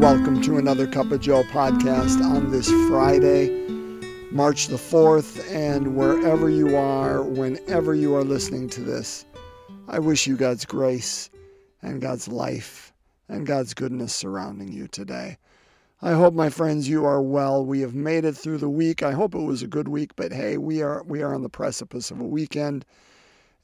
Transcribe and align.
welcome 0.00 0.42
to 0.42 0.58
another 0.58 0.86
Cup 0.86 1.10
of 1.10 1.20
Joe 1.20 1.42
podcast 1.44 2.22
on 2.22 2.50
this 2.50 2.68
Friday, 2.86 3.48
March 4.30 4.66
the 4.66 4.76
4th. 4.76 5.50
And 5.50 5.96
wherever 5.96 6.50
you 6.50 6.76
are, 6.76 7.22
whenever 7.22 7.94
you 7.94 8.14
are 8.14 8.22
listening 8.22 8.68
to 8.70 8.82
this, 8.82 9.24
I 9.88 9.98
wish 9.98 10.26
you 10.26 10.36
God's 10.36 10.66
grace 10.66 11.30
and 11.80 12.02
God's 12.02 12.28
life 12.28 12.92
and 13.30 13.46
God's 13.46 13.72
goodness 13.72 14.14
surrounding 14.14 14.70
you 14.70 14.86
today. 14.86 15.38
I 16.02 16.12
hope, 16.12 16.34
my 16.34 16.50
friends, 16.50 16.90
you 16.90 17.06
are 17.06 17.22
well. 17.22 17.64
We 17.64 17.80
have 17.80 17.94
made 17.94 18.26
it 18.26 18.36
through 18.36 18.58
the 18.58 18.68
week. 18.68 19.02
I 19.02 19.12
hope 19.12 19.34
it 19.34 19.40
was 19.40 19.62
a 19.62 19.66
good 19.66 19.88
week, 19.88 20.14
but 20.14 20.30
hey, 20.30 20.58
we 20.58 20.82
are 20.82 21.04
we 21.04 21.22
are 21.22 21.34
on 21.34 21.42
the 21.42 21.48
precipice 21.48 22.10
of 22.10 22.20
a 22.20 22.26
weekend, 22.26 22.84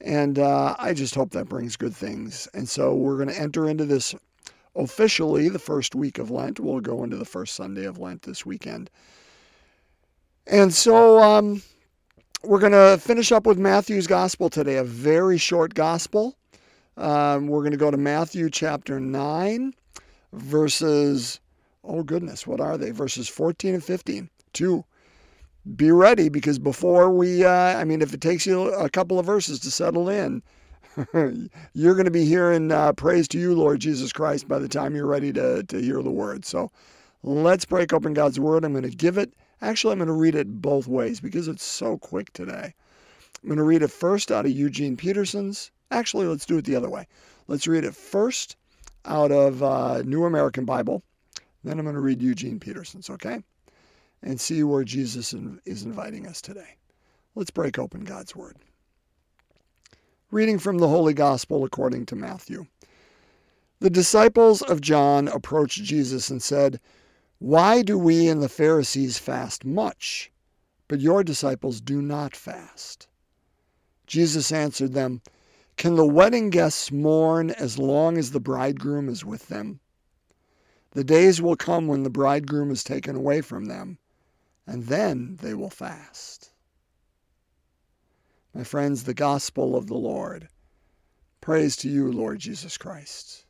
and 0.00 0.38
uh, 0.38 0.76
I 0.78 0.94
just 0.94 1.14
hope 1.14 1.32
that 1.32 1.50
brings 1.50 1.76
good 1.76 1.94
things. 1.94 2.48
And 2.54 2.66
so 2.66 2.94
we're 2.94 3.16
going 3.16 3.28
to 3.28 3.38
enter 3.38 3.68
into 3.68 3.84
this 3.84 4.14
officially 4.74 5.48
the 5.48 5.58
first 5.58 5.94
week 5.94 6.18
of 6.18 6.30
Lent. 6.30 6.60
We'll 6.60 6.80
go 6.80 7.04
into 7.04 7.16
the 7.16 7.24
first 7.24 7.54
Sunday 7.54 7.84
of 7.84 7.98
Lent 7.98 8.22
this 8.22 8.46
weekend. 8.46 8.90
And 10.46 10.72
so 10.72 11.22
um, 11.22 11.62
we're 12.42 12.58
going 12.58 12.72
to 12.72 12.98
finish 13.00 13.32
up 13.32 13.46
with 13.46 13.58
Matthew's 13.58 14.06
gospel 14.06 14.50
today, 14.50 14.76
a 14.76 14.84
very 14.84 15.38
short 15.38 15.74
gospel. 15.74 16.36
Um, 16.96 17.46
we're 17.46 17.60
going 17.60 17.72
to 17.72 17.78
go 17.78 17.90
to 17.90 17.96
Matthew 17.96 18.50
chapter 18.50 19.00
9, 19.00 19.74
verses, 20.32 21.40
oh 21.84 22.02
goodness, 22.02 22.46
what 22.46 22.60
are 22.60 22.76
they? 22.76 22.90
Verses 22.90 23.28
14 23.28 23.74
and 23.74 23.84
15. 23.84 24.28
Two. 24.52 24.84
Be 25.76 25.92
ready 25.92 26.28
because 26.28 26.58
before 26.58 27.10
we, 27.10 27.44
uh, 27.44 27.78
I 27.78 27.84
mean, 27.84 28.02
if 28.02 28.12
it 28.12 28.20
takes 28.20 28.44
you 28.46 28.72
a 28.74 28.90
couple 28.90 29.18
of 29.18 29.24
verses 29.24 29.60
to 29.60 29.70
settle 29.70 30.08
in, 30.08 30.42
you're 31.72 31.94
going 31.94 32.04
to 32.04 32.10
be 32.10 32.24
hearing 32.24 32.70
uh, 32.70 32.92
praise 32.92 33.28
to 33.28 33.38
you, 33.38 33.54
Lord 33.54 33.80
Jesus 33.80 34.12
Christ, 34.12 34.48
by 34.48 34.58
the 34.58 34.68
time 34.68 34.94
you're 34.94 35.06
ready 35.06 35.32
to, 35.32 35.62
to 35.62 35.80
hear 35.80 36.02
the 36.02 36.10
word. 36.10 36.44
So 36.44 36.70
let's 37.22 37.64
break 37.64 37.92
open 37.92 38.14
God's 38.14 38.38
word. 38.38 38.64
I'm 38.64 38.72
going 38.72 38.82
to 38.82 38.90
give 38.90 39.18
it, 39.18 39.32
actually, 39.60 39.92
I'm 39.92 39.98
going 39.98 40.08
to 40.08 40.12
read 40.12 40.34
it 40.34 40.60
both 40.60 40.86
ways 40.86 41.20
because 41.20 41.48
it's 41.48 41.64
so 41.64 41.96
quick 41.98 42.32
today. 42.32 42.74
I'm 43.42 43.48
going 43.48 43.58
to 43.58 43.64
read 43.64 43.82
it 43.82 43.90
first 43.90 44.30
out 44.30 44.44
of 44.44 44.52
Eugene 44.52 44.96
Peterson's. 44.96 45.70
Actually, 45.90 46.26
let's 46.26 46.46
do 46.46 46.58
it 46.58 46.64
the 46.64 46.76
other 46.76 46.90
way. 46.90 47.06
Let's 47.48 47.66
read 47.66 47.84
it 47.84 47.94
first 47.94 48.56
out 49.04 49.32
of 49.32 49.62
uh, 49.62 50.02
New 50.02 50.24
American 50.24 50.64
Bible. 50.64 51.02
Then 51.64 51.78
I'm 51.78 51.84
going 51.84 51.94
to 51.94 52.00
read 52.00 52.22
Eugene 52.22 52.60
Peterson's, 52.60 53.10
okay? 53.10 53.42
And 54.22 54.40
see 54.40 54.62
where 54.62 54.84
Jesus 54.84 55.34
is 55.64 55.82
inviting 55.82 56.26
us 56.26 56.40
today. 56.40 56.76
Let's 57.34 57.50
break 57.50 57.78
open 57.78 58.04
God's 58.04 58.36
Word. 58.36 58.56
Reading 60.32 60.58
from 60.58 60.78
the 60.78 60.88
Holy 60.88 61.12
Gospel 61.12 61.62
according 61.62 62.06
to 62.06 62.16
Matthew. 62.16 62.64
The 63.80 63.90
disciples 63.90 64.62
of 64.62 64.80
John 64.80 65.28
approached 65.28 65.84
Jesus 65.84 66.30
and 66.30 66.42
said, 66.42 66.80
Why 67.38 67.82
do 67.82 67.98
we 67.98 68.28
and 68.28 68.42
the 68.42 68.48
Pharisees 68.48 69.18
fast 69.18 69.66
much, 69.66 70.32
but 70.88 71.02
your 71.02 71.22
disciples 71.22 71.82
do 71.82 72.00
not 72.00 72.34
fast? 72.34 73.08
Jesus 74.06 74.50
answered 74.50 74.94
them, 74.94 75.20
Can 75.76 75.96
the 75.96 76.06
wedding 76.06 76.48
guests 76.48 76.90
mourn 76.90 77.50
as 77.50 77.76
long 77.76 78.16
as 78.16 78.30
the 78.30 78.40
bridegroom 78.40 79.10
is 79.10 79.26
with 79.26 79.48
them? 79.48 79.80
The 80.92 81.04
days 81.04 81.42
will 81.42 81.56
come 81.56 81.88
when 81.88 82.04
the 82.04 82.08
bridegroom 82.08 82.70
is 82.70 82.82
taken 82.82 83.16
away 83.16 83.42
from 83.42 83.66
them, 83.66 83.98
and 84.66 84.86
then 84.86 85.36
they 85.42 85.52
will 85.52 85.68
fast. 85.68 86.51
My 88.54 88.64
friends, 88.64 89.04
the 89.04 89.14
gospel 89.14 89.74
of 89.74 89.86
the 89.86 89.94
Lord. 89.94 90.48
Praise 91.40 91.74
to 91.76 91.88
you, 91.88 92.12
Lord 92.12 92.38
Jesus 92.38 92.76
Christ. 92.76 93.46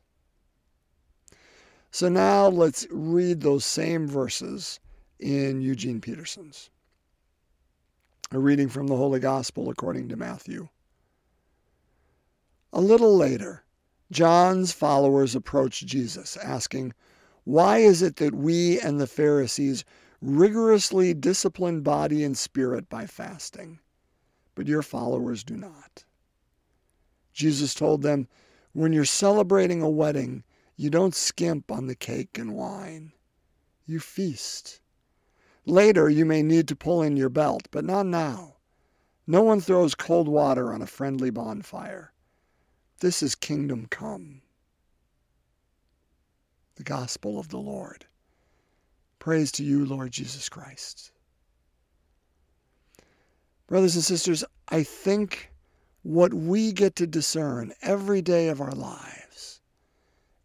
So 1.90 2.08
now 2.08 2.46
let's 2.46 2.86
read 2.88 3.40
those 3.40 3.64
same 3.64 4.06
verses 4.06 4.78
in 5.18 5.60
Eugene 5.60 6.00
Peterson's. 6.00 6.70
A 8.30 8.38
reading 8.38 8.68
from 8.68 8.86
the 8.86 8.96
Holy 8.96 9.18
Gospel 9.18 9.68
according 9.68 10.08
to 10.08 10.16
Matthew. 10.16 10.68
A 12.72 12.80
little 12.80 13.16
later, 13.16 13.64
John's 14.10 14.72
followers 14.72 15.34
approached 15.34 15.84
Jesus, 15.84 16.36
asking, 16.36 16.94
Why 17.44 17.78
is 17.78 18.02
it 18.02 18.16
that 18.16 18.34
we 18.34 18.80
and 18.80 19.00
the 19.00 19.06
Pharisees 19.06 19.84
rigorously 20.20 21.12
discipline 21.12 21.82
body 21.82 22.22
and 22.22 22.38
spirit 22.38 22.88
by 22.88 23.06
fasting? 23.06 23.80
But 24.54 24.66
your 24.66 24.82
followers 24.82 25.44
do 25.44 25.56
not. 25.56 26.04
Jesus 27.32 27.74
told 27.74 28.02
them, 28.02 28.28
when 28.72 28.92
you're 28.92 29.04
celebrating 29.04 29.82
a 29.82 29.88
wedding, 29.88 30.44
you 30.76 30.90
don't 30.90 31.14
skimp 31.14 31.70
on 31.70 31.86
the 31.86 31.94
cake 31.94 32.38
and 32.38 32.54
wine. 32.54 33.12
You 33.86 34.00
feast. 34.00 34.80
Later, 35.64 36.08
you 36.08 36.24
may 36.24 36.42
need 36.42 36.68
to 36.68 36.76
pull 36.76 37.02
in 37.02 37.16
your 37.16 37.28
belt, 37.28 37.68
but 37.70 37.84
not 37.84 38.06
now. 38.06 38.56
No 39.26 39.42
one 39.42 39.60
throws 39.60 39.94
cold 39.94 40.26
water 40.26 40.72
on 40.72 40.82
a 40.82 40.86
friendly 40.86 41.30
bonfire. 41.30 42.12
This 43.00 43.22
is 43.22 43.34
kingdom 43.34 43.86
come. 43.88 44.42
The 46.74 46.82
gospel 46.82 47.38
of 47.38 47.48
the 47.48 47.58
Lord. 47.58 48.06
Praise 49.18 49.52
to 49.52 49.64
you, 49.64 49.84
Lord 49.84 50.10
Jesus 50.10 50.48
Christ. 50.48 51.11
Brothers 53.72 53.94
and 53.94 54.04
sisters, 54.04 54.44
I 54.68 54.82
think 54.82 55.50
what 56.02 56.34
we 56.34 56.72
get 56.72 56.94
to 56.96 57.06
discern 57.06 57.72
every 57.80 58.20
day 58.20 58.48
of 58.48 58.60
our 58.60 58.74
lives, 58.74 59.62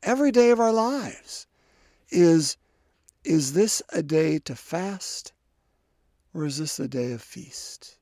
every 0.02 0.32
day 0.32 0.50
of 0.52 0.62
our 0.62 0.72
lives, 0.72 1.46
is 2.10 2.56
is 3.26 3.52
this 3.52 3.82
a 3.92 4.02
day 4.02 4.40
to 4.40 4.56
fast 4.56 5.34
or 6.34 6.46
is 6.46 6.58
this 6.58 6.80
a 6.80 6.88
day 6.88 7.12
of 7.12 7.22
feast? 7.22 7.98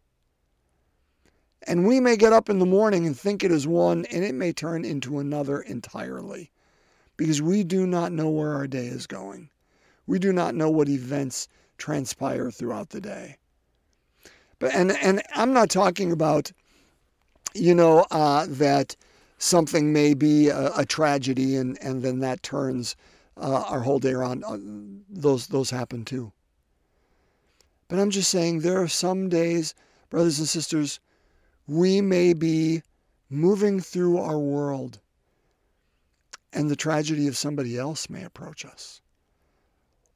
And 1.63 1.87
we 1.87 1.99
may 1.99 2.17
get 2.17 2.31
up 2.31 2.47
in 2.47 2.59
the 2.59 2.65
morning 2.67 3.07
and 3.07 3.17
think 3.17 3.43
it 3.43 3.51
is 3.51 3.65
one, 3.65 4.05
and 4.11 4.23
it 4.23 4.35
may 4.35 4.53
turn 4.53 4.85
into 4.85 5.17
another 5.17 5.59
entirely 5.59 6.51
because 7.17 7.41
we 7.41 7.63
do 7.63 7.87
not 7.87 8.11
know 8.11 8.29
where 8.29 8.53
our 8.53 8.67
day 8.67 8.85
is 8.85 9.07
going. 9.07 9.49
We 10.05 10.19
do 10.19 10.31
not 10.31 10.53
know 10.53 10.69
what 10.69 10.87
events 10.87 11.47
transpire 11.79 12.51
throughout 12.51 12.91
the 12.91 13.01
day. 13.01 13.39
But 14.59 14.73
and 14.73 14.91
and 14.91 15.21
I'm 15.35 15.53
not 15.53 15.69
talking 15.69 16.11
about, 16.11 16.51
you 17.53 17.75
know, 17.75 18.05
uh, 18.11 18.45
that 18.49 18.95
something 19.37 19.91
may 19.91 20.13
be 20.13 20.49
a, 20.49 20.71
a, 20.77 20.85
tragedy 20.85 21.57
and 21.57 21.77
and 21.81 22.01
then 22.01 22.19
that 22.19 22.41
turns 22.41 22.95
uh, 23.37 23.63
our 23.67 23.81
whole 23.81 23.99
day 23.99 24.11
around. 24.11 24.43
Uh, 24.43 24.57
those 25.09 25.47
those 25.47 25.69
happen 25.69 26.05
too. 26.05 26.31
But 27.87 27.99
I'm 27.99 28.09
just 28.09 28.31
saying 28.31 28.59
there 28.59 28.81
are 28.81 28.87
some 28.87 29.29
days, 29.29 29.75
brothers 30.09 30.39
and 30.39 30.47
sisters, 30.47 30.99
we 31.67 32.01
may 32.01 32.33
be 32.33 32.81
moving 33.29 33.79
through 33.79 34.17
our 34.17 34.39
world 34.39 34.99
and 36.55 36.69
the 36.69 36.75
tragedy 36.75 37.27
of 37.27 37.37
somebody 37.37 37.77
else 37.77 38.09
may 38.09 38.23
approach 38.23 38.65
us. 38.65 39.01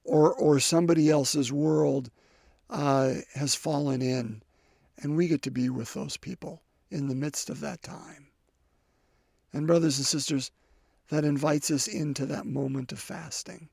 Or, 0.06 0.33
or 0.33 0.59
somebody 0.59 1.09
else's 1.09 1.51
world 1.51 2.09
uh, 2.69 3.16
has 3.34 3.56
fallen 3.56 4.02
in, 4.02 4.41
and 4.97 5.16
we 5.16 5.28
get 5.28 5.41
to 5.44 5.52
be 5.52 5.69
with 5.69 5.94
those 5.94 6.18
people 6.18 6.62
in 6.91 7.07
the 7.07 7.16
midst 7.16 7.50
of 7.50 7.59
that 7.62 7.81
time. 7.81 8.28
And, 9.52 9.68
brothers 9.68 9.97
and 9.97 10.06
sisters, 10.06 10.52
that 11.09 11.25
invites 11.25 11.72
us 11.72 11.88
into 11.88 12.25
that 12.28 12.46
moment 12.46 12.91
of 12.91 13.00
fasting, 13.00 13.69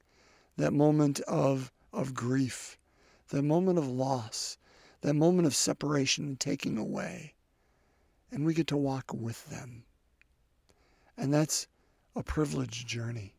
that 0.56 0.72
moment 0.72 1.20
of, 1.20 1.70
of 1.92 2.14
grief, 2.14 2.78
that 3.28 3.42
moment 3.42 3.78
of 3.78 3.88
loss, 3.88 4.56
that 5.02 5.14
moment 5.14 5.46
of 5.46 5.54
separation 5.54 6.24
and 6.24 6.40
taking 6.40 6.78
away. 6.78 7.34
And 8.30 8.44
we 8.44 8.54
get 8.54 8.66
to 8.68 8.76
walk 8.76 9.12
with 9.12 9.48
them. 9.50 9.84
And 11.16 11.32
that's 11.32 11.66
a 12.14 12.22
privileged 12.22 12.88
journey. 12.88 13.34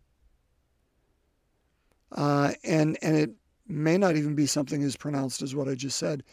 Uh, 2.11 2.53
and 2.63 2.97
and 3.01 3.17
it 3.17 3.31
may 3.69 3.97
not 3.97 4.15
even 4.15 4.35
be 4.35 4.45
something 4.45 4.83
as 4.83 4.95
pronounced 4.95 5.41
as 5.41 5.55
what 5.55 5.67
I 5.67 5.75
just 5.75 5.97
said. 5.97 6.23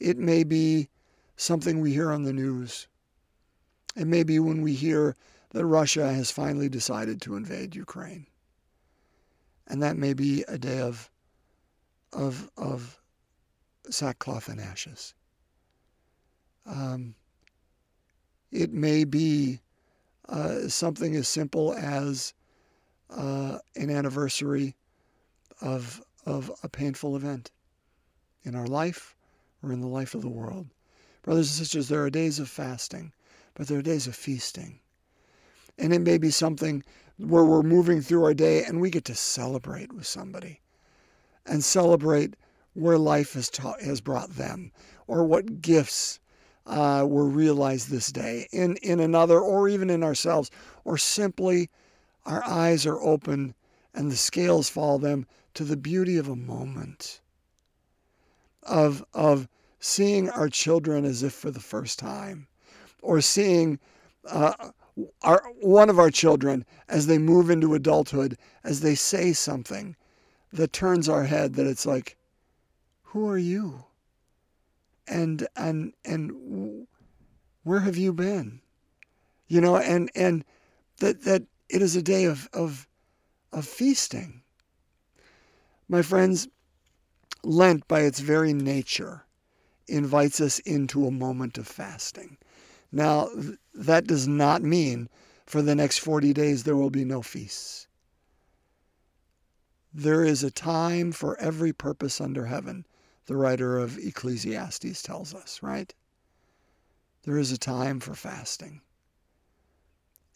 It 0.00 0.18
may 0.18 0.44
be 0.44 0.88
something 1.36 1.80
we 1.80 1.92
hear 1.92 2.12
on 2.12 2.22
the 2.24 2.32
news. 2.32 2.88
It 3.96 4.06
may 4.06 4.22
be 4.22 4.38
when 4.38 4.62
we 4.62 4.74
hear 4.74 5.16
that 5.50 5.64
Russia 5.64 6.12
has 6.12 6.30
finally 6.30 6.68
decided 6.68 7.20
to 7.22 7.36
invade 7.36 7.76
Ukraine. 7.76 8.26
And 9.66 9.82
that 9.82 9.96
may 9.96 10.12
be 10.12 10.44
a 10.48 10.58
day 10.58 10.80
of, 10.80 11.10
of, 12.12 12.50
of 12.56 13.00
sackcloth 13.88 14.48
and 14.48 14.60
ashes. 14.60 15.14
Um, 16.66 17.14
it 18.50 18.72
may 18.72 19.04
be 19.04 19.60
uh, 20.28 20.68
something 20.68 21.14
as 21.14 21.28
simple 21.28 21.74
as 21.74 22.34
uh, 23.10 23.58
an 23.76 23.90
anniversary 23.90 24.74
of 25.60 26.02
of 26.26 26.50
a 26.62 26.68
painful 26.68 27.16
event 27.16 27.50
in 28.42 28.54
our 28.54 28.66
life 28.66 29.14
or 29.62 29.72
in 29.72 29.80
the 29.80 29.86
life 29.86 30.14
of 30.14 30.22
the 30.22 30.28
world. 30.28 30.68
Brothers 31.22 31.48
and 31.48 31.58
sisters, 31.66 31.88
there 31.88 32.02
are 32.04 32.10
days 32.10 32.38
of 32.38 32.48
fasting, 32.48 33.12
but 33.54 33.66
there 33.66 33.78
are 33.78 33.82
days 33.82 34.06
of 34.06 34.14
feasting. 34.14 34.80
And 35.78 35.92
it 35.92 36.00
may 36.00 36.18
be 36.18 36.30
something 36.30 36.84
where 37.18 37.44
we're 37.44 37.62
moving 37.62 38.00
through 38.00 38.24
our 38.24 38.34
day 38.34 38.64
and 38.64 38.80
we 38.80 38.90
get 38.90 39.04
to 39.06 39.14
celebrate 39.14 39.92
with 39.92 40.06
somebody 40.06 40.60
and 41.46 41.64
celebrate 41.64 42.34
where 42.74 42.98
life 42.98 43.34
has, 43.34 43.48
taught, 43.48 43.80
has 43.80 44.00
brought 44.00 44.30
them 44.30 44.72
or 45.06 45.24
what 45.24 45.60
gifts 45.60 46.18
uh, 46.66 47.04
were 47.06 47.26
realized 47.26 47.90
this 47.90 48.10
day 48.10 48.48
in, 48.52 48.76
in 48.76 49.00
another 49.00 49.40
or 49.40 49.68
even 49.68 49.90
in 49.90 50.02
ourselves, 50.02 50.50
or 50.84 50.96
simply 50.96 51.70
our 52.24 52.42
eyes 52.44 52.86
are 52.86 53.00
open 53.00 53.54
and 53.94 54.10
the 54.10 54.16
scales 54.16 54.68
fall 54.68 54.98
them 54.98 55.26
to 55.54 55.64
the 55.64 55.76
beauty 55.76 56.16
of 56.16 56.28
a 56.28 56.36
moment 56.36 57.20
of, 58.62 59.04
of 59.12 59.48
seeing 59.78 60.30
our 60.30 60.48
children 60.48 61.04
as 61.04 61.22
if 61.22 61.32
for 61.32 61.50
the 61.50 61.60
first 61.60 61.98
time, 61.98 62.46
or 63.02 63.20
seeing 63.20 63.78
uh, 64.26 64.70
our, 65.22 65.42
one 65.60 65.90
of 65.90 65.98
our 65.98 66.10
children 66.10 66.64
as 66.88 67.06
they 67.06 67.18
move 67.18 67.50
into 67.50 67.74
adulthood, 67.74 68.36
as 68.62 68.80
they 68.80 68.94
say 68.94 69.32
something 69.32 69.96
that 70.52 70.72
turns 70.72 71.08
our 71.08 71.24
head 71.24 71.54
that 71.54 71.66
it's 71.66 71.84
like, 71.84 72.16
who 73.02 73.28
are 73.28 73.38
you? 73.38 73.84
And 75.06 75.46
and 75.54 75.92
and 76.04 76.86
where 77.62 77.80
have 77.80 77.96
you 77.96 78.12
been? 78.12 78.60
You 79.48 79.60
know, 79.60 79.76
and 79.76 80.10
and 80.14 80.44
that 81.00 81.22
that 81.24 81.42
it 81.68 81.82
is 81.82 81.94
a 81.94 82.02
day 82.02 82.24
of 82.24 82.48
of 82.54 82.88
of 83.54 83.66
feasting. 83.66 84.42
My 85.88 86.02
friends, 86.02 86.48
Lent 87.42 87.86
by 87.86 88.00
its 88.00 88.20
very 88.20 88.54
nature 88.54 89.26
invites 89.86 90.40
us 90.40 90.58
into 90.60 91.06
a 91.06 91.10
moment 91.10 91.58
of 91.58 91.68
fasting. 91.68 92.38
Now, 92.90 93.28
that 93.74 94.06
does 94.06 94.26
not 94.26 94.62
mean 94.62 95.10
for 95.44 95.60
the 95.60 95.74
next 95.74 95.98
40 95.98 96.32
days 96.32 96.62
there 96.62 96.76
will 96.76 96.90
be 96.90 97.04
no 97.04 97.20
feasts. 97.20 97.86
There 99.92 100.24
is 100.24 100.42
a 100.42 100.50
time 100.50 101.12
for 101.12 101.38
every 101.38 101.72
purpose 101.72 102.20
under 102.20 102.46
heaven, 102.46 102.86
the 103.26 103.36
writer 103.36 103.78
of 103.78 103.98
Ecclesiastes 103.98 105.02
tells 105.02 105.34
us, 105.34 105.62
right? 105.62 105.94
There 107.22 107.38
is 107.38 107.52
a 107.52 107.58
time 107.58 108.00
for 108.00 108.14
fasting. 108.14 108.80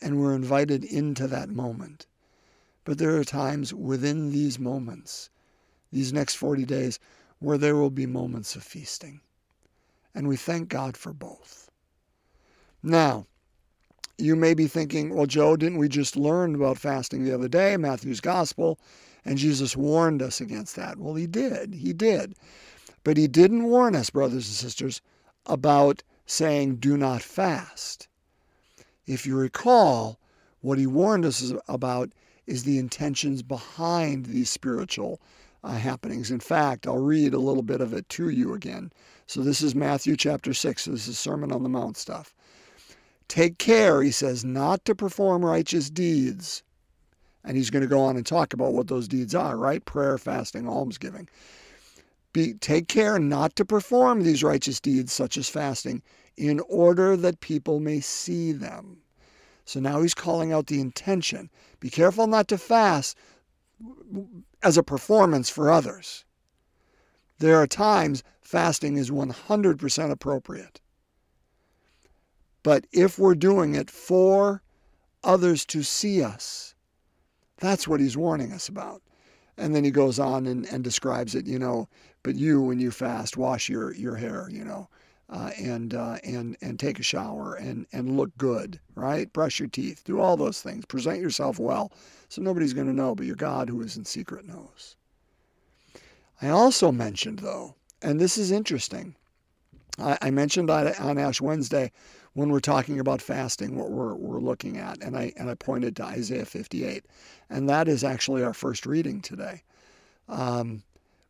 And 0.00 0.20
we're 0.20 0.34
invited 0.34 0.84
into 0.84 1.26
that 1.26 1.48
moment. 1.48 2.06
But 2.88 2.96
there 2.96 3.18
are 3.18 3.22
times 3.24 3.74
within 3.74 4.30
these 4.32 4.58
moments, 4.58 5.28
these 5.92 6.10
next 6.10 6.36
40 6.36 6.64
days, 6.64 6.98
where 7.38 7.58
there 7.58 7.76
will 7.76 7.90
be 7.90 8.06
moments 8.06 8.56
of 8.56 8.62
feasting. 8.62 9.20
And 10.14 10.26
we 10.26 10.38
thank 10.38 10.70
God 10.70 10.96
for 10.96 11.12
both. 11.12 11.70
Now, 12.82 13.26
you 14.16 14.34
may 14.34 14.54
be 14.54 14.66
thinking, 14.66 15.14
well, 15.14 15.26
Joe, 15.26 15.54
didn't 15.54 15.76
we 15.76 15.90
just 15.90 16.16
learn 16.16 16.54
about 16.54 16.78
fasting 16.78 17.24
the 17.24 17.34
other 17.34 17.46
day, 17.46 17.76
Matthew's 17.76 18.22
gospel, 18.22 18.80
and 19.22 19.36
Jesus 19.36 19.76
warned 19.76 20.22
us 20.22 20.40
against 20.40 20.74
that? 20.76 20.96
Well, 20.96 21.14
he 21.14 21.26
did. 21.26 21.74
He 21.74 21.92
did. 21.92 22.36
But 23.04 23.18
he 23.18 23.28
didn't 23.28 23.64
warn 23.64 23.96
us, 23.96 24.08
brothers 24.08 24.46
and 24.46 24.56
sisters, 24.56 25.02
about 25.44 26.02
saying, 26.24 26.76
do 26.76 26.96
not 26.96 27.20
fast. 27.20 28.08
If 29.06 29.26
you 29.26 29.36
recall, 29.36 30.18
what 30.62 30.78
he 30.78 30.86
warned 30.86 31.26
us 31.26 31.52
about 31.68 32.14
is 32.48 32.64
the 32.64 32.78
intentions 32.78 33.42
behind 33.42 34.26
these 34.26 34.48
spiritual 34.48 35.20
uh, 35.62 35.72
happenings. 35.72 36.30
In 36.30 36.40
fact, 36.40 36.86
I'll 36.86 36.98
read 36.98 37.34
a 37.34 37.38
little 37.38 37.62
bit 37.62 37.82
of 37.82 37.92
it 37.92 38.08
to 38.10 38.30
you 38.30 38.54
again. 38.54 38.90
So 39.26 39.42
this 39.42 39.60
is 39.60 39.74
Matthew 39.74 40.16
chapter 40.16 40.54
6. 40.54 40.82
So 40.82 40.90
this 40.92 41.06
is 41.06 41.18
Sermon 41.18 41.52
on 41.52 41.62
the 41.62 41.68
Mount 41.68 41.98
stuff. 41.98 42.34
Take 43.28 43.58
care, 43.58 44.02
he 44.02 44.10
says, 44.10 44.44
not 44.44 44.84
to 44.86 44.94
perform 44.94 45.44
righteous 45.44 45.90
deeds. 45.90 46.62
And 47.44 47.56
he's 47.56 47.70
going 47.70 47.82
to 47.82 47.88
go 47.88 48.00
on 48.00 48.16
and 48.16 48.24
talk 48.24 48.54
about 48.54 48.72
what 48.72 48.88
those 48.88 49.08
deeds 49.08 49.34
are, 49.34 49.56
right? 49.58 49.84
Prayer, 49.84 50.16
fasting, 50.16 50.66
almsgiving. 50.66 51.28
Be, 52.32 52.54
take 52.54 52.88
care 52.88 53.18
not 53.18 53.56
to 53.56 53.64
perform 53.64 54.22
these 54.22 54.42
righteous 54.42 54.80
deeds, 54.80 55.12
such 55.12 55.36
as 55.36 55.48
fasting, 55.48 56.02
in 56.36 56.60
order 56.60 57.16
that 57.16 57.40
people 57.40 57.80
may 57.80 58.00
see 58.00 58.52
them. 58.52 58.98
So 59.68 59.80
now 59.80 60.00
he's 60.00 60.14
calling 60.14 60.50
out 60.50 60.68
the 60.68 60.80
intention. 60.80 61.50
Be 61.78 61.90
careful 61.90 62.26
not 62.26 62.48
to 62.48 62.56
fast 62.56 63.18
as 64.62 64.78
a 64.78 64.82
performance 64.82 65.50
for 65.50 65.70
others. 65.70 66.24
There 67.38 67.60
are 67.60 67.66
times 67.66 68.24
fasting 68.40 68.96
is 68.96 69.10
100% 69.10 70.10
appropriate. 70.10 70.80
But 72.62 72.86
if 72.92 73.18
we're 73.18 73.34
doing 73.34 73.74
it 73.74 73.90
for 73.90 74.62
others 75.22 75.66
to 75.66 75.82
see 75.82 76.22
us, 76.22 76.74
that's 77.58 77.86
what 77.86 78.00
he's 78.00 78.16
warning 78.16 78.54
us 78.54 78.70
about. 78.70 79.02
And 79.58 79.74
then 79.74 79.84
he 79.84 79.90
goes 79.90 80.18
on 80.18 80.46
and, 80.46 80.64
and 80.64 80.82
describes 80.82 81.34
it, 81.34 81.46
you 81.46 81.58
know, 81.58 81.90
but 82.22 82.36
you, 82.36 82.62
when 82.62 82.80
you 82.80 82.90
fast, 82.90 83.36
wash 83.36 83.68
your, 83.68 83.94
your 83.94 84.16
hair, 84.16 84.48
you 84.50 84.64
know, 84.64 84.88
uh, 85.30 85.50
and, 85.58 85.94
uh, 85.94 86.16
and, 86.24 86.56
and 86.62 86.78
take 86.78 86.98
a 86.98 87.02
shower 87.02 87.54
and, 87.54 87.86
and 87.92 88.16
look 88.16 88.36
good, 88.38 88.80
right? 88.94 89.32
Brush 89.32 89.58
your 89.58 89.68
teeth, 89.68 90.02
do 90.04 90.20
all 90.20 90.36
those 90.36 90.62
things, 90.62 90.86
present 90.86 91.20
yourself 91.20 91.58
well. 91.58 91.92
So 92.28 92.40
nobody's 92.40 92.72
going 92.72 92.86
to 92.86 92.92
know, 92.92 93.14
but 93.14 93.26
your 93.26 93.36
God 93.36 93.68
who 93.68 93.80
is 93.82 93.96
in 93.96 94.04
secret 94.04 94.46
knows. 94.46 94.96
I 96.40 96.48
also 96.48 96.92
mentioned, 96.92 97.40
though, 97.40 97.74
and 98.00 98.20
this 98.20 98.38
is 98.38 98.50
interesting, 98.50 99.16
I, 99.98 100.18
I 100.22 100.30
mentioned 100.30 100.70
on, 100.70 100.88
on 100.94 101.18
Ash 101.18 101.40
Wednesday 101.40 101.92
when 102.34 102.50
we're 102.50 102.60
talking 102.60 103.00
about 103.00 103.20
fasting, 103.20 103.76
what 103.76 103.90
we're, 103.90 104.14
we're 104.14 104.40
looking 104.40 104.76
at, 104.76 105.02
and 105.02 105.16
I, 105.16 105.32
and 105.36 105.50
I 105.50 105.54
pointed 105.54 105.96
to 105.96 106.04
Isaiah 106.04 106.44
58, 106.44 107.04
and 107.50 107.68
that 107.68 107.88
is 107.88 108.04
actually 108.04 108.44
our 108.44 108.54
first 108.54 108.86
reading 108.86 109.20
today. 109.20 109.62
Um, 110.28 110.82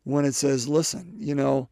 when 0.04 0.24
it 0.24 0.34
says, 0.34 0.68
listen, 0.68 1.14
you 1.18 1.34
know, 1.34 1.68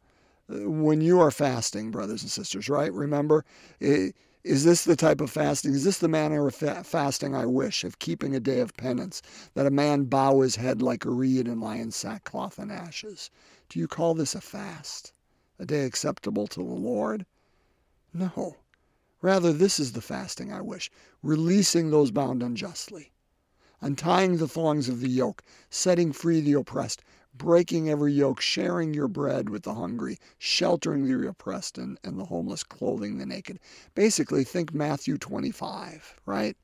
when 0.49 1.01
you 1.01 1.21
are 1.21 1.31
fasting, 1.31 1.91
brothers 1.91 2.23
and 2.23 2.31
sisters, 2.31 2.69
right? 2.69 2.93
Remember, 2.93 3.45
is 3.81 4.65
this 4.65 4.85
the 4.85 4.95
type 4.95 5.21
of 5.21 5.31
fasting? 5.31 5.75
Is 5.75 5.83
this 5.85 5.99
the 5.99 6.09
manner 6.09 6.47
of 6.47 6.55
fa- 6.55 6.85
fasting 6.85 7.35
I 7.35 7.47
wish, 7.47 7.83
of 7.83 7.99
keeping 7.99 8.35
a 8.35 8.41
day 8.41 8.61
of 8.61 8.77
penance, 8.77 9.23
that 9.55 9.67
a 9.67 9.71
man 9.71 10.05
bow 10.05 10.41
his 10.41 10.57
head 10.57 10.81
like 10.81 11.05
a 11.05 11.11
reed 11.11 11.49
and 11.49 11.61
lie 11.61 11.77
in 11.77 11.91
sackcloth 11.91 12.59
and 12.59 12.71
ashes? 12.71 13.31
Do 13.69 13.81
you 13.81 13.89
call 13.89 14.15
this 14.15 14.37
a 14.37 14.41
fast? 14.41 15.13
A 15.59 15.67
day 15.67 15.85
acceptable 15.85 16.47
to 16.47 16.61
the 16.61 16.75
Lord? 16.75 17.27
No. 18.15 18.59
Rather, 19.21 19.53
this 19.53 19.81
is 19.81 19.93
the 19.93 20.01
fasting 20.01 20.53
I 20.53 20.61
wish, 20.61 20.91
releasing 21.23 21.91
those 21.91 22.13
bound 22.13 22.43
unjustly, 22.43 23.11
untying 23.81 24.37
the 24.37 24.47
thongs 24.47 24.89
of 24.89 25.01
the 25.01 25.09
yoke, 25.09 25.43
setting 25.71 26.13
free 26.13 26.41
the 26.41 26.53
oppressed, 26.53 27.03
breaking 27.39 27.89
every 27.89 28.13
yoke, 28.13 28.41
sharing 28.41 28.95
your 28.95 29.09
bread 29.09 29.51
with 29.51 29.63
the 29.63 29.75
hungry, 29.75 30.19
sheltering 30.39 31.05
the 31.05 31.29
oppressed 31.29 31.79
and, 31.79 31.99
and 32.03 32.19
the 32.19 32.25
homeless, 32.25 32.63
clothing 32.63 33.19
the 33.19 33.27
naked. 33.27 33.59
Basically, 33.95 34.45
think 34.45 34.73
Matthew 34.73 35.19
25, 35.19 36.21
right? 36.27 36.57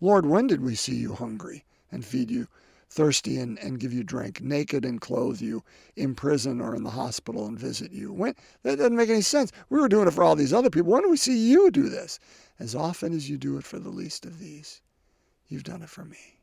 Lord, 0.00 0.26
when 0.26 0.46
did 0.46 0.60
we 0.60 0.74
see 0.74 0.96
you 0.96 1.14
hungry 1.14 1.64
and 1.90 2.04
feed 2.04 2.30
you, 2.30 2.48
thirsty 2.90 3.38
and, 3.38 3.58
and 3.58 3.80
give 3.80 3.92
you 3.92 4.04
drink, 4.04 4.40
naked 4.40 4.84
and 4.84 5.00
clothe 5.00 5.40
you, 5.40 5.62
in 5.96 6.14
prison 6.14 6.60
or 6.60 6.74
in 6.74 6.82
the 6.82 6.90
hospital 6.90 7.46
and 7.46 7.58
visit 7.58 7.90
you? 7.90 8.12
When 8.12 8.34
that 8.62 8.76
doesn't 8.76 8.96
make 8.96 9.08
any 9.08 9.22
sense. 9.22 9.50
We 9.70 9.80
were 9.80 9.88
doing 9.88 10.08
it 10.08 10.12
for 10.12 10.22
all 10.24 10.36
these 10.36 10.52
other 10.52 10.70
people. 10.70 10.92
When 10.92 11.02
do 11.02 11.10
we 11.10 11.16
see 11.16 11.36
you 11.36 11.70
do 11.70 11.88
this? 11.88 12.18
As 12.58 12.74
often 12.74 13.12
as 13.12 13.30
you 13.30 13.38
do 13.38 13.56
it 13.56 13.64
for 13.64 13.78
the 13.78 13.88
least 13.88 14.26
of 14.26 14.38
these, 14.38 14.80
you've 15.48 15.64
done 15.64 15.82
it 15.82 15.88
for 15.88 16.04
me. 16.04 16.33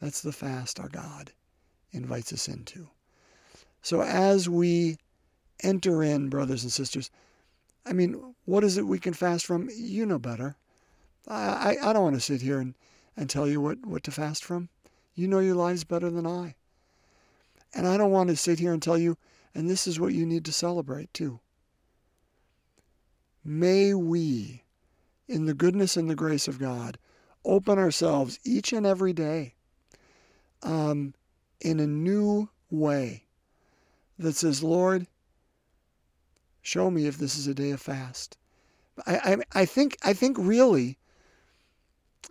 That's 0.00 0.20
the 0.20 0.32
fast 0.32 0.78
our 0.78 0.88
God 0.88 1.32
invites 1.92 2.32
us 2.32 2.48
into. 2.48 2.88
So 3.82 4.02
as 4.02 4.48
we 4.48 4.98
enter 5.62 6.02
in, 6.02 6.28
brothers 6.28 6.62
and 6.62 6.72
sisters, 6.72 7.10
I 7.86 7.92
mean, 7.92 8.34
what 8.44 8.64
is 8.64 8.76
it 8.76 8.86
we 8.86 8.98
can 8.98 9.14
fast 9.14 9.46
from? 9.46 9.70
You 9.74 10.04
know 10.06 10.18
better. 10.18 10.56
I, 11.28 11.76
I, 11.80 11.90
I 11.90 11.92
don't 11.92 12.02
want 12.02 12.16
to 12.16 12.20
sit 12.20 12.42
here 12.42 12.58
and, 12.58 12.74
and 13.16 13.30
tell 13.30 13.48
you 13.48 13.60
what, 13.60 13.86
what 13.86 14.02
to 14.04 14.10
fast 14.10 14.44
from. 14.44 14.68
You 15.14 15.28
know 15.28 15.38
your 15.38 15.54
lives 15.54 15.84
better 15.84 16.10
than 16.10 16.26
I. 16.26 16.56
And 17.74 17.86
I 17.86 17.96
don't 17.96 18.10
want 18.10 18.28
to 18.30 18.36
sit 18.36 18.58
here 18.58 18.72
and 18.72 18.82
tell 18.82 18.98
you, 18.98 19.16
and 19.54 19.68
this 19.68 19.86
is 19.86 19.98
what 19.98 20.12
you 20.12 20.26
need 20.26 20.44
to 20.44 20.52
celebrate 20.52 21.12
too. 21.14 21.40
May 23.44 23.94
we, 23.94 24.64
in 25.28 25.46
the 25.46 25.54
goodness 25.54 25.96
and 25.96 26.10
the 26.10 26.16
grace 26.16 26.48
of 26.48 26.58
God, 26.58 26.98
open 27.44 27.78
ourselves 27.78 28.38
each 28.44 28.72
and 28.72 28.84
every 28.84 29.12
day 29.12 29.54
um, 30.62 31.14
in 31.60 31.80
a 31.80 31.86
new 31.86 32.48
way 32.70 33.24
that 34.18 34.34
says, 34.34 34.62
Lord, 34.62 35.06
show 36.62 36.90
me 36.90 37.06
if 37.06 37.18
this 37.18 37.38
is 37.38 37.46
a 37.46 37.54
day 37.54 37.70
of 37.70 37.80
fast. 37.80 38.36
I, 39.06 39.16
I, 39.16 39.60
I 39.62 39.64
think 39.66 39.96
I 40.02 40.12
think 40.12 40.36
really 40.38 40.98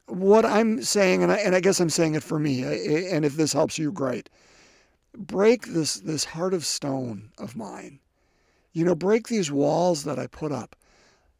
what 0.07 0.45
I'm 0.45 0.81
saying, 0.83 1.23
and 1.23 1.31
I, 1.31 1.37
and 1.37 1.55
I 1.55 1.59
guess 1.59 1.79
I'm 1.79 1.89
saying 1.89 2.15
it 2.15 2.23
for 2.23 2.39
me, 2.39 2.63
and 3.09 3.25
if 3.25 3.35
this 3.35 3.53
helps 3.53 3.77
you, 3.77 3.91
great. 3.91 4.29
Break 5.17 5.67
this 5.67 5.95
this 5.95 6.25
heart 6.25 6.53
of 6.53 6.65
stone 6.65 7.31
of 7.37 7.55
mine. 7.55 7.99
You 8.73 8.85
know, 8.85 8.95
break 8.95 9.27
these 9.27 9.51
walls 9.51 10.03
that 10.03 10.19
I 10.19 10.27
put 10.27 10.51
up. 10.51 10.75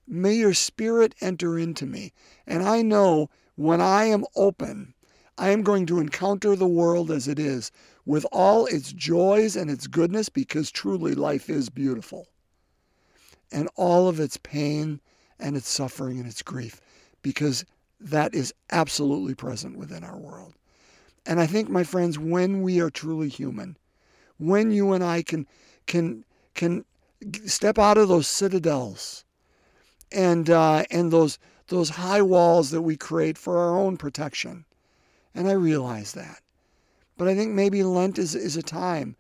may 0.08 0.34
your 0.34 0.54
spirit 0.54 1.16
enter 1.22 1.60
into 1.60 1.86
me. 1.86 2.14
And 2.48 2.64
I 2.64 2.82
know 2.82 3.30
when 3.56 3.82
I 3.82 4.06
am 4.06 4.26
open, 4.36 4.95
I 5.38 5.50
am 5.50 5.64
going 5.64 5.86
to 5.88 6.00
encounter 6.00 6.56
the 6.56 6.68
world 6.68 7.12
as 7.12 7.28
it 7.28 7.40
is 7.40 7.72
with 8.06 8.26
all 8.32 8.66
its 8.68 8.94
joys 8.94 9.56
and 9.56 9.70
its 9.70 9.88
goodness 9.88 10.30
because 10.30 10.72
truly 10.72 11.14
life 11.14 11.50
is 11.50 11.70
beautiful. 11.70 12.28
And 13.52 13.70
all 13.76 14.08
of 14.08 14.20
its 14.20 14.38
pain 14.38 15.02
and 15.40 15.58
its 15.58 15.68
suffering 15.68 16.20
and 16.20 16.28
its 16.28 16.42
grief 16.42 16.80
because 17.22 17.66
that 18.00 18.34
is 18.36 18.54
absolutely 18.72 19.36
present 19.36 19.78
within 19.78 20.04
our 20.04 20.18
world. 20.18 20.54
And 21.26 21.40
I 21.40 21.48
think, 21.48 21.70
my 21.70 21.84
friends, 21.84 22.20
when 22.20 22.62
we 22.62 22.80
are 22.80 22.90
truly 22.90 23.30
human, 23.30 23.78
when 24.38 24.72
you 24.72 24.94
and 24.94 25.04
I 25.04 25.24
can 25.24 25.48
can 25.88 26.24
can 26.54 26.86
step 27.46 27.80
out 27.80 27.98
of 27.98 28.08
those 28.08 28.28
citadels 28.28 29.26
and 30.12 30.50
uh, 30.50 30.84
and 30.92 31.12
those 31.12 31.40
those 31.68 31.90
high 31.90 32.22
walls 32.22 32.70
that 32.70 32.84
we 32.84 32.96
create 32.96 33.38
for 33.38 33.58
our 33.58 33.78
own 33.78 33.98
protection, 33.98 34.66
and 35.36 35.48
I 35.48 35.52
realize 35.52 36.14
that, 36.14 36.42
but 37.18 37.28
I 37.28 37.36
think 37.36 37.52
maybe 37.52 37.84
Lent 37.84 38.18
is 38.18 38.34
is 38.34 38.58
a 38.58 38.64
time 38.64 39.16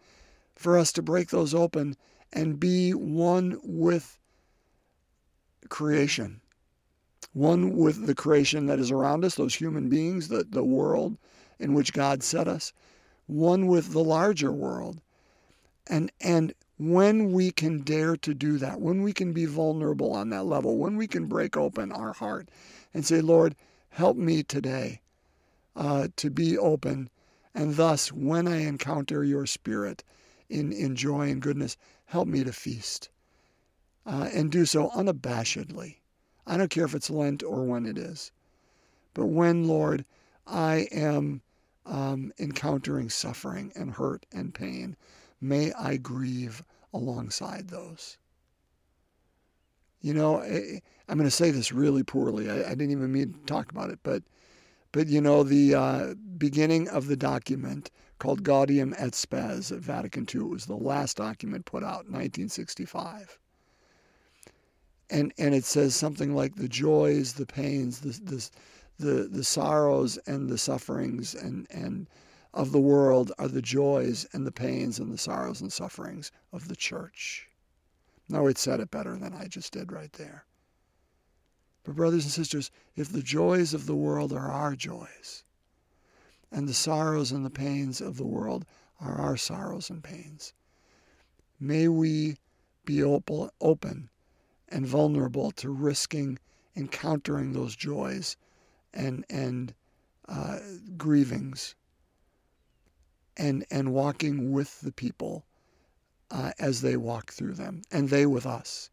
for 0.55 0.77
us 0.77 0.91
to 0.93 1.03
break 1.03 1.29
those 1.29 1.53
open 1.53 1.95
and 2.34 2.60
be 2.60 2.93
one 2.93 3.60
with 3.63 4.17
creation. 5.69 6.41
One 7.34 7.75
with 7.75 8.05
the 8.05 8.15
creation 8.15 8.65
that 8.67 8.79
is 8.79 8.91
around 8.91 9.25
us, 9.25 9.36
those 9.36 9.55
human 9.55 9.89
beings, 9.89 10.29
the, 10.29 10.45
the 10.50 10.63
world 10.63 11.17
in 11.60 11.74
which 11.74 11.93
God 11.93 12.24
set 12.24 12.48
us, 12.48 12.72
one 13.27 13.67
with 13.67 13.91
the 13.91 14.03
larger 14.03 14.51
world. 14.51 15.01
And, 15.88 16.12
and 16.22 16.53
when 16.77 17.31
we 17.31 17.51
can 17.51 17.79
dare 17.79 18.15
to 18.17 18.34
do 18.34 18.57
that, 18.60 18.79
when 18.79 19.03
we 19.03 19.13
can 19.13 19.34
be 19.34 19.45
vulnerable 19.45 20.13
on 20.13 20.29
that 20.29 20.45
level, 20.45 20.77
when 20.77 20.95
we 20.95 21.07
can 21.07 21.25
break 21.25 21.57
open 21.57 21.91
our 21.91 22.13
heart 22.13 22.50
and 22.93 23.05
say, 23.05 23.22
Lord, 23.22 23.55
help 23.89 24.17
me 24.17 24.43
today 24.43 25.01
uh, 25.75 26.08
to 26.15 26.29
be 26.29 26.58
open. 26.58 27.10
And 27.53 27.75
thus, 27.75 28.12
when 28.12 28.48
I 28.48 28.63
encounter 28.63 29.24
your 29.24 29.46
spirit 29.46 30.03
in, 30.50 30.72
in 30.72 30.96
joy 30.96 31.29
and 31.29 31.41
goodness, 31.41 31.77
help 32.05 32.27
me 32.27 32.44
to 32.44 32.53
feast 32.53 33.10
uh, 34.05 34.29
and 34.34 34.51
do 34.51 34.65
so 34.65 34.89
unabashedly 34.89 35.98
I 36.48 36.58
don't 36.58 36.70
care 36.70 36.86
if 36.86 36.94
it's 36.94 37.10
Lent 37.10 37.44
or 37.44 37.63
when 37.63 37.86
it 37.86 37.98
is. 37.98 38.32
But 39.13 39.27
when, 39.27 39.67
Lord, 39.67 40.05
I 40.46 40.88
am 40.91 41.41
um, 41.86 42.34
encountering 42.39 43.10
suffering 43.10 43.72
and 43.75 43.91
hurt 43.91 44.25
and 44.32 44.53
pain, 44.53 44.96
may 45.41 45.74
I 45.74 45.98
grieve 45.98 46.63
alongside 46.94 47.70
those. 47.70 48.17
You 50.01 50.13
know, 50.13 50.39
I, 50.41 50.82
am 51.10 51.17
going 51.17 51.24
to 51.24 51.32
say 51.32 51.50
this 51.51 51.72
really 51.72 52.03
poorly. 52.03 52.50
I, 52.50 52.63
I, 52.63 52.70
didn't 52.70 52.91
even 52.91 53.12
mean 53.12 53.34
to 53.34 53.39
talk 53.46 53.72
about 53.72 53.89
it, 53.89 54.00
but, 54.03 54.22
but 54.96 55.10
you 55.10 55.20
know, 55.20 55.44
the 55.44 55.75
uh, 55.75 56.14
beginning 56.38 56.88
of 56.88 57.08
the 57.08 57.18
document 57.18 57.92
called 58.18 58.44
Gaudium 58.44 58.96
et 58.98 59.14
Spes 59.14 59.70
at 59.70 59.80
Vatican 59.80 60.25
II 60.34 60.44
it 60.44 60.50
was 60.50 60.68
the 60.68 60.78
last 60.78 61.18
document 61.18 61.66
put 61.66 61.84
out 61.84 62.06
in 62.06 62.14
1965 62.14 63.38
and 65.10 65.34
and 65.38 65.54
it 65.54 65.66
says 65.66 65.98
something 65.98 66.34
like 66.34 66.56
the 66.56 66.70
joys, 66.70 67.34
the 67.34 67.46
pains, 67.46 68.00
the 68.00 68.12
the 68.24 68.50
the, 68.98 69.28
the 69.28 69.44
sorrows 69.44 70.18
and 70.28 70.48
the 70.48 70.58
sufferings 70.58 71.36
and 71.36 71.68
and 71.72 72.08
of 72.54 72.72
the 72.72 72.80
world 72.80 73.34
are 73.38 73.50
the 73.50 73.62
joys 73.62 74.25
and 74.32 74.48
the 74.48 74.52
pains 74.54 74.98
and 74.98 75.12
the 75.12 75.18
sorrows 75.18 75.60
and 75.60 75.74
sufferings 75.74 76.32
of 76.54 76.70
the 76.70 76.75
church. 76.78 77.50
Now 78.30 78.48
it 78.48 78.58
said 78.58 78.80
it 78.80 78.92
better 78.92 79.18
than 79.18 79.34
I 79.34 79.48
just 79.48 79.74
did 79.74 79.92
right 79.92 80.14
there. 80.14 80.46
But 81.86 81.96
brothers 81.96 82.24
and 82.24 82.34
sisters, 82.34 82.72
if 82.96 83.12
the 83.12 83.22
joys 83.22 83.74
of 83.74 83.86
the 83.86 83.96
world 83.96 84.34
are 84.34 84.51
our 84.51 84.75
joys, 84.75 85.44
and 86.51 86.68
the 86.68 86.74
sorrows 86.74 87.32
and 87.32 87.46
the 87.46 87.51
pains 87.51 88.01
of 88.01 88.18
the 88.18 88.25
world 88.25 88.65
are 89.00 89.22
our 89.22 89.38
sorrows 89.38 89.92
and 89.92 90.04
pains, 90.04 90.54
may 91.60 91.88
we 91.88 92.38
be 92.86 93.04
open 93.04 94.10
and 94.68 94.88
vulnerable 94.88 95.51
to 95.51 95.70
risking 95.70 96.39
encountering 96.75 97.54
those 97.54 97.75
joys 97.75 98.36
and 98.94 99.25
and 99.30 99.74
uh, 100.27 100.60
grievings 100.98 101.75
and 103.38 103.65
and 103.70 103.94
walking 103.94 104.51
with 104.51 104.82
the 104.82 104.92
people 104.92 105.46
uh, 106.32 106.51
as 106.60 106.82
they 106.82 106.98
walk 106.98 107.32
through 107.32 107.54
them 107.54 107.82
and 107.92 108.10
they 108.10 108.25
with 108.25 108.46
us 108.46 108.89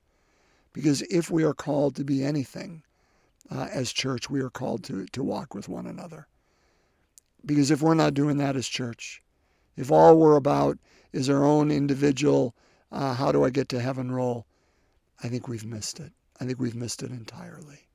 because 0.73 1.03
if 1.03 1.31
we 1.31 1.45
are 1.45 1.55
called 1.55 1.97
to 1.97 2.05
be 2.05 2.25
anything 2.25 2.83
uh, 3.51 3.69
as 3.73 3.93
church 3.93 4.31
we 4.31 4.41
are 4.41 4.51
called 4.51 4.85
to 4.85 5.07
to 5.07 5.23
walk 5.23 5.55
with 5.55 5.69
one 5.69 5.87
another 5.87 6.27
because 7.45 7.71
if 7.71 7.83
we're 7.83 7.95
not 7.95 8.15
doing 8.15 8.39
that 8.39 8.57
as 8.57 8.69
church 8.69 9.23
if 9.77 9.91
all 9.91 10.17
we're 10.17 10.37
about 10.37 10.79
is 11.13 11.29
our 11.29 11.45
own 11.45 11.71
individual 11.71 12.55
uh, 12.91 13.15
how 13.15 13.33
do 13.33 13.45
i 13.45 13.51
get 13.51 13.69
to 13.69 13.81
heaven 13.81 14.11
role 14.11 14.47
I 15.25 15.29
think 15.29 15.47
we've 15.47 15.65
missed 15.65 16.01
it. 16.01 16.13
I 16.41 16.45
think 16.45 16.59
we've 16.59 16.75
missed 16.75 17.03
it 17.03 17.13
entirely. 17.13 17.89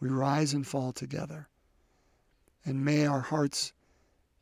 We 0.00 0.08
rise 0.08 0.52
and 0.54 0.66
fall 0.66 0.92
together. 0.92 1.48
And 2.64 2.84
may 2.84 3.06
our 3.06 3.20
hearts 3.20 3.72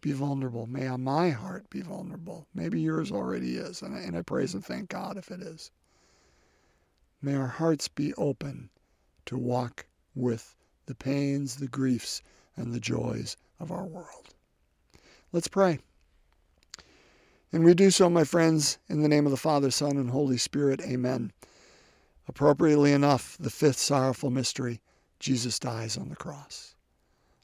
be 0.00 0.12
vulnerable. 0.12 0.66
May 0.66 0.88
my 0.96 1.30
heart 1.30 1.68
be 1.68 1.82
vulnerable. 1.82 2.46
Maybe 2.54 2.80
yours 2.80 3.12
already 3.12 3.56
is, 3.56 3.82
and 3.82 3.94
I, 3.94 3.98
and 4.00 4.16
I 4.16 4.22
praise 4.22 4.54
and 4.54 4.64
thank 4.64 4.88
God 4.88 5.18
if 5.18 5.30
it 5.30 5.42
is. 5.42 5.70
May 7.22 7.34
our 7.34 7.46
hearts 7.46 7.88
be 7.88 8.14
open 8.14 8.70
to 9.26 9.36
walk 9.36 9.86
with 10.14 10.56
the 10.86 10.94
pains, 10.94 11.56
the 11.56 11.68
griefs, 11.68 12.22
and 12.56 12.72
the 12.72 12.80
joys 12.80 13.36
of 13.58 13.70
our 13.70 13.84
world. 13.84 14.34
Let's 15.32 15.48
pray. 15.48 15.78
And 17.52 17.64
we 17.64 17.74
do 17.74 17.90
so, 17.90 18.08
my 18.08 18.24
friends, 18.24 18.78
in 18.88 19.02
the 19.02 19.08
name 19.08 19.26
of 19.26 19.32
the 19.32 19.36
Father, 19.36 19.70
Son, 19.70 19.96
and 19.96 20.10
Holy 20.10 20.38
Spirit. 20.38 20.80
Amen. 20.82 21.32
Appropriately 22.28 22.92
enough, 22.92 23.36
the 23.38 23.50
fifth 23.50 23.78
sorrowful 23.78 24.30
mystery, 24.30 24.80
Jesus 25.18 25.58
dies 25.58 25.96
on 25.96 26.08
the 26.08 26.16
cross. 26.16 26.74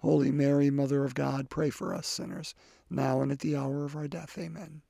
Holy 0.00 0.30
Mary, 0.30 0.70
Mother 0.70 1.04
of 1.04 1.14
God, 1.14 1.50
pray 1.50 1.70
for 1.70 1.94
us 1.94 2.06
sinners, 2.06 2.54
now 2.88 3.20
and 3.20 3.30
at 3.30 3.40
the 3.40 3.54
hour 3.54 3.84
of 3.84 3.94
our 3.94 4.08
death. 4.08 4.38
Amen. 4.38 4.82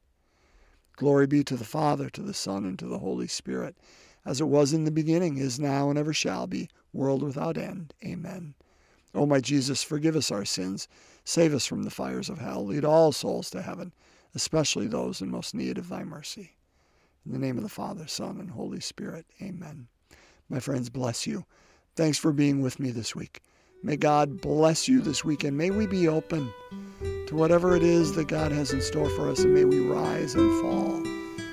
Glory 0.97 1.26
be 1.26 1.43
to 1.45 1.57
the 1.57 1.64
Father, 1.64 2.09
to 2.11 2.23
the 2.23 2.35
Son, 2.35 2.64
and 2.64 2.79
to 2.79 2.87
the 2.87 2.99
Holy 2.99 3.26
Spirit, 3.26 3.76
as 4.25 4.40
it 4.40 4.49
was 4.49 4.73
in 4.73 4.85
the 4.85 4.90
beginning, 4.90 5.37
is 5.37 5.59
now, 5.59 5.90
and 5.90 5.99
ever 5.99 6.12
shall 6.12 6.47
be, 6.47 6.69
world 6.93 7.23
without 7.23 7.57
end. 7.57 7.93
Amen. 8.05 8.55
O 9.14 9.26
my 9.26 9.40
Jesus, 9.40 9.83
forgive 9.83 10.14
us 10.14 10.31
our 10.31 10.45
sins, 10.45 10.87
save 11.25 11.55
us 11.55 11.67
from 11.67 11.83
the 11.83 11.90
fires 11.90 12.29
of 12.29 12.38
hell, 12.38 12.64
lead 12.64 12.85
all 12.85 13.11
souls 13.11 13.50
to 13.50 13.62
heaven, 13.62 13.93
especially 14.35 14.87
those 14.87 15.21
in 15.21 15.31
most 15.31 15.55
need 15.55 15.79
of 15.79 15.88
thy 15.88 16.05
mercy. 16.05 16.57
In 17.26 17.33
the 17.33 17.38
name 17.38 17.57
of 17.57 17.64
the 17.64 17.69
Father, 17.69 18.07
Son, 18.07 18.38
and 18.38 18.50
Holy 18.50 18.81
Spirit. 18.81 19.26
Amen. 19.43 19.88
My 20.49 20.61
friends, 20.61 20.88
bless 20.88 21.26
you. 21.26 21.45
Thanks 21.97 22.19
for 22.19 22.33
being 22.33 22.61
with 22.61 22.79
me 22.79 22.90
this 22.90 23.17
week. 23.17 23.40
May 23.82 23.96
God 23.96 24.42
bless 24.42 24.88
you 24.88 25.00
this 25.00 25.25
weekend. 25.25 25.56
May 25.56 25.70
we 25.70 25.87
be 25.87 26.06
open 26.06 26.52
to 27.26 27.34
whatever 27.34 27.75
it 27.75 27.82
is 27.82 28.14
that 28.14 28.28
God 28.28 28.52
has 28.52 28.72
in 28.72 28.82
store 28.82 29.08
for 29.10 29.30
us, 29.30 29.40
and 29.40 29.54
may 29.54 29.64
we 29.64 29.80
rise 29.80 30.34
and 30.34 30.60
fall, 30.60 31.02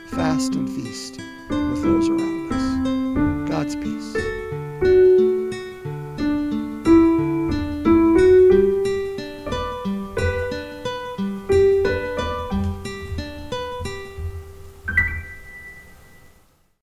fast 0.07 0.53
and 0.53 0.69
feast 0.69 1.21
with 1.49 1.83
those 1.83 2.09
around 2.09 2.51
us. 2.51 3.49
God's 3.49 3.77
peace. 3.77 5.16